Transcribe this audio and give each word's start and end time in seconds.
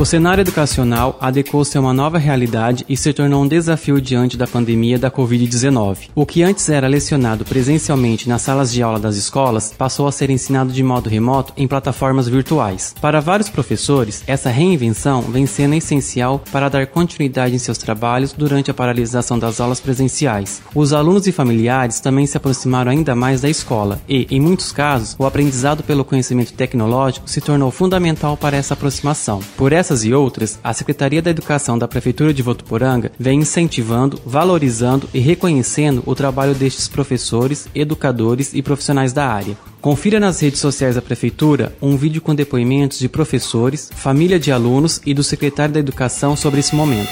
O 0.00 0.06
cenário 0.06 0.40
educacional 0.40 1.18
adequou-se 1.20 1.76
a 1.76 1.80
uma 1.82 1.92
nova 1.92 2.16
realidade 2.16 2.86
e 2.88 2.96
se 2.96 3.12
tornou 3.12 3.42
um 3.42 3.46
desafio 3.46 4.00
diante 4.00 4.34
da 4.34 4.46
pandemia 4.46 4.98
da 4.98 5.10
Covid-19. 5.10 6.08
O 6.14 6.24
que 6.24 6.42
antes 6.42 6.70
era 6.70 6.88
lecionado 6.88 7.44
presencialmente 7.44 8.26
nas 8.26 8.40
salas 8.40 8.72
de 8.72 8.82
aula 8.82 8.98
das 8.98 9.16
escolas 9.16 9.74
passou 9.76 10.08
a 10.08 10.12
ser 10.12 10.30
ensinado 10.30 10.72
de 10.72 10.82
modo 10.82 11.10
remoto 11.10 11.52
em 11.54 11.68
plataformas 11.68 12.26
virtuais. 12.26 12.94
Para 12.98 13.20
vários 13.20 13.50
professores, 13.50 14.24
essa 14.26 14.48
reinvenção 14.48 15.20
vem 15.20 15.44
sendo 15.44 15.74
essencial 15.74 16.42
para 16.50 16.70
dar 16.70 16.86
continuidade 16.86 17.54
em 17.54 17.58
seus 17.58 17.76
trabalhos 17.76 18.32
durante 18.32 18.70
a 18.70 18.74
paralisação 18.74 19.38
das 19.38 19.60
aulas 19.60 19.80
presenciais. 19.80 20.62
Os 20.74 20.94
alunos 20.94 21.26
e 21.26 21.32
familiares 21.32 22.00
também 22.00 22.24
se 22.24 22.38
aproximaram 22.38 22.90
ainda 22.90 23.14
mais 23.14 23.42
da 23.42 23.50
escola 23.50 24.00
e, 24.08 24.26
em 24.30 24.40
muitos 24.40 24.72
casos, 24.72 25.14
o 25.18 25.26
aprendizado 25.26 25.82
pelo 25.82 26.06
conhecimento 26.06 26.54
tecnológico 26.54 27.28
se 27.28 27.42
tornou 27.42 27.70
fundamental 27.70 28.34
para 28.34 28.56
essa 28.56 28.72
aproximação. 28.72 29.40
Por 29.58 29.74
essa 29.74 29.89
essas 29.90 30.04
e 30.04 30.14
outras, 30.14 30.58
a 30.62 30.72
Secretaria 30.72 31.20
da 31.20 31.30
Educação 31.30 31.76
da 31.76 31.88
Prefeitura 31.88 32.32
de 32.32 32.42
Votuporanga 32.42 33.10
vem 33.18 33.40
incentivando, 33.40 34.20
valorizando 34.24 35.08
e 35.12 35.18
reconhecendo 35.18 36.00
o 36.06 36.14
trabalho 36.14 36.54
destes 36.54 36.86
professores, 36.86 37.66
educadores 37.74 38.54
e 38.54 38.62
profissionais 38.62 39.12
da 39.12 39.26
área. 39.26 39.58
Confira 39.80 40.20
nas 40.20 40.38
redes 40.38 40.60
sociais 40.60 40.94
da 40.94 41.02
Prefeitura 41.02 41.74
um 41.82 41.96
vídeo 41.96 42.22
com 42.22 42.34
depoimentos 42.34 43.00
de 43.00 43.08
professores, 43.08 43.90
família 43.92 44.38
de 44.38 44.52
alunos 44.52 45.00
e 45.04 45.12
do 45.12 45.24
secretário 45.24 45.74
da 45.74 45.80
Educação 45.80 46.36
sobre 46.36 46.60
esse 46.60 46.74
momento. 46.74 47.08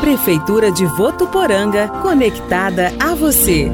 Prefeitura 0.00 0.70
de 0.70 0.84
Votuporanga, 0.84 1.88
conectada 2.02 2.92
a 3.00 3.14
você. 3.14 3.70